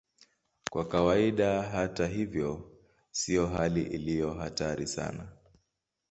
[0.71, 2.71] Kwa kawaida, hata hivyo,
[3.11, 5.27] sio hali iliyo hatari sana.